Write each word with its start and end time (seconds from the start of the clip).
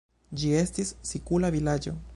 Ĝi 0.43 0.53
estis 0.61 0.95
sikula 1.11 1.55
vilaĝo. 1.59 1.97